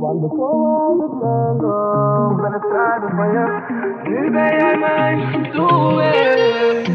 Want 0.00 0.20
we 0.20 0.28
komen 0.28 0.80
uit 0.80 1.00
het 1.00 1.12
jungle. 1.20 2.30
Ik 2.30 2.36
ben 2.42 2.52
een 2.52 2.62
strijder 2.66 3.10
van 3.16 3.28
je. 3.32 3.44
Nu 4.08 4.30
ben 4.30 4.56
jij 4.56 4.78
mijn 4.78 5.52
doelwit. 5.52 6.86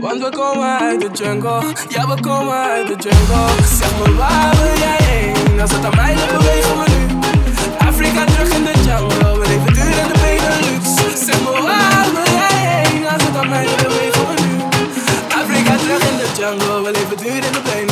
Want 0.00 0.18
we 0.20 0.30
komen 0.30 0.78
uit 0.78 1.00
de 1.00 1.08
jungle. 1.12 1.62
Ja, 1.88 2.06
we 2.14 2.20
komen 2.20 2.54
uit 2.54 2.86
de 2.86 2.96
jungle. 3.08 3.62
Zeg 3.62 3.98
me 3.98 4.16
waar 4.16 4.50
wil 4.56 4.76
jij 4.78 4.98
heen? 5.00 5.58
Het 5.60 6.49
jungle, 16.34 16.82
we 16.82 16.92
live 16.92 17.12
a 17.12 17.16
dude 17.16 17.44
in 17.44 17.52
the 17.52 17.60
plane. 17.60 17.90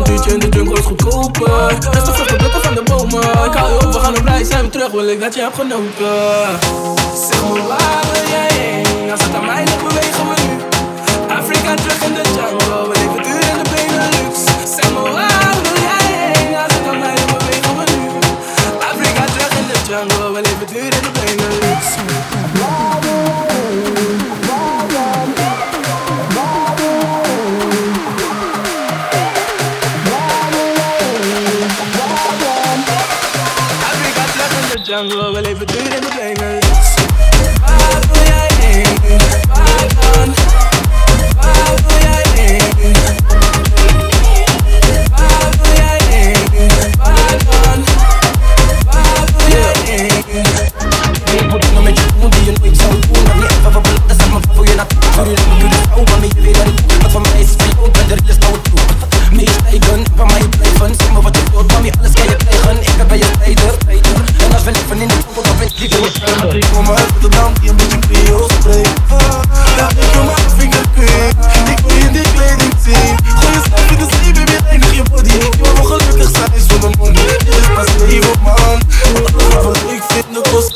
Avontuurtje 0.00 0.32
in 0.32 0.38
de 0.38 0.48
jungle 0.48 0.78
is 0.78 0.84
goedkoper. 0.84 1.78
Rustig 1.90 2.14
vruchten 2.14 2.36
plukken 2.36 2.62
van 2.62 2.74
de 2.74 2.82
bomen. 2.82 3.22
Ik 3.22 3.54
hou 3.54 3.70
je 3.72 3.86
op, 3.86 3.92
we 3.92 3.98
gaan 3.98 4.16
op 4.16 4.24
reis, 4.24 4.48
zijn. 4.48 4.64
We 4.64 4.70
terug, 4.70 4.90
wil 4.90 5.08
ik 5.08 5.20
dat 5.20 5.34
je 5.34 5.40
hebt 5.40 5.56
genoten. 5.56 6.58
Zeg 7.28 7.40
waar 7.40 8.04
wil 8.12 8.28
jij 8.30 8.50
heen? 8.52 9.10
Als 9.10 9.22
het 9.22 9.34
aan 9.34 9.44
mij 9.44 9.64
ligt, 9.64 9.82
bewegen 9.88 10.28
we 10.28 10.34
nu. 10.46 10.56
Afrika 11.38 11.74
terug 11.74 12.02
in 12.02 12.14
de 12.14 12.22
jungle, 12.34 12.99
jungle, 34.90 35.32
we 35.32 35.40
live 35.42 35.60
between 35.60 35.84
the 35.84 36.00
bangers. 36.16 36.64
I 37.62 38.00
ain't. 40.64 40.69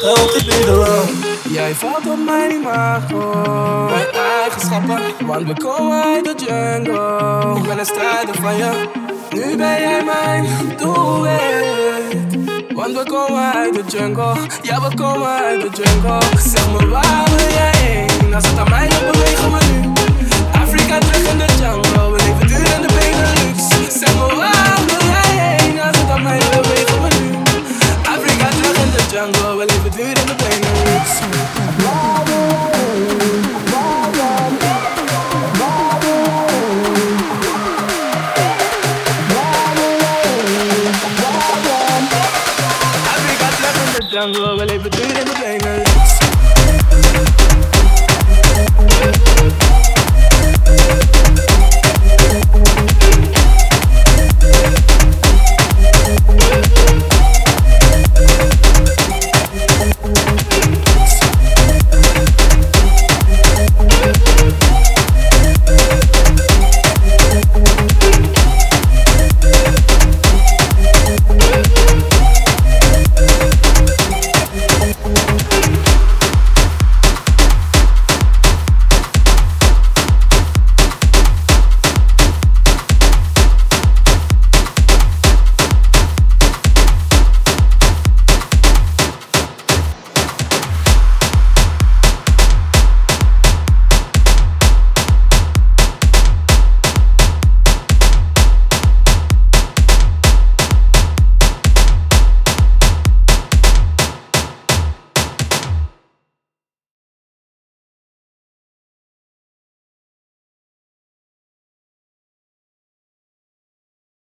Kost 0.04 0.16
geld 0.16 0.34
in 0.34 0.46
Nederland. 0.48 1.10
Jij 1.48 1.74
valt 1.74 2.06
op 2.10 2.18
mijn 2.24 2.50
imago 2.50 3.32
Mijn 3.90 4.06
eigenschappen. 4.42 5.26
Want 5.26 5.46
we 5.46 5.54
komen 5.54 6.04
uit 6.04 6.24
de 6.24 6.34
jungle. 6.46 7.56
Ik 7.56 7.62
ben 7.68 7.78
een 7.78 7.86
strijder 7.86 8.34
van 8.34 8.56
je. 8.56 8.70
Nu 9.30 9.56
ben 9.56 9.80
jij 9.80 10.04
mijn 10.04 10.46
doelwit. 10.76 12.38
Want 12.74 12.92
we 12.96 13.02
komen 13.04 13.52
uit 13.54 13.74
de 13.74 13.96
jungle. 13.96 14.34
Ja, 14.62 14.80
we 14.88 14.94
komen 14.94 15.28
uit 15.28 15.60
de 15.60 15.82
jungle. 15.82 16.18
Zeg 16.38 16.72
me 16.72 16.88
waar 16.88 17.24
wil 17.36 17.48
jij 17.48 17.72
heen? 17.76 18.34
Als 18.34 18.46
het 18.46 18.58
aan 18.58 18.70
mij 18.70 18.88
ligt, 18.88 19.10
bewegen 19.12 19.52
we 19.52 19.58
nu. 19.72 19.92
Afrika 20.62 20.98
terug 20.98 21.30
in 21.30 21.38
de 21.38 21.46
jungle. 21.60 22.10
We 22.10 22.16
leven 22.26 22.46
duur 22.46 22.74
in 22.74 22.82
de 22.86 22.92
Benelux. 22.98 23.58
Zeg 24.00 24.14
me 24.14 24.36
waar 24.36 24.78
wil 24.86 25.08
jij 25.08 25.30
heen? 25.44 25.80
Als 25.80 25.98
het 25.98 26.10
aan 26.10 26.22
mij 26.22 26.38
ligt, 26.38 26.60
bewegen 26.62 27.02
we 27.02 27.08
nu. 27.20 27.36
Afrika 28.14 28.48
terug 28.48 28.76
in 28.84 28.90
de 28.96 29.02
jungle, 29.12 29.56
Put 29.94 30.02
it 30.02 30.18
in 30.18 30.26
the 30.26 30.34
way. 30.42 30.93